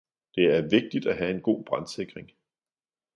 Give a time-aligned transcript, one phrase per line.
[0.35, 2.29] Det er vigtigt at have en god brandsikring.